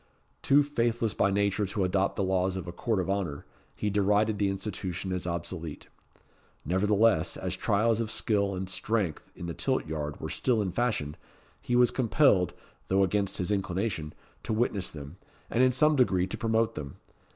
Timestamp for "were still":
10.19-10.59